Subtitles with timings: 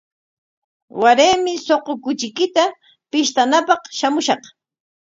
[1.01, 2.63] Waraymi suqu kuchiykita
[3.11, 4.41] pishtanapaq shamushaq.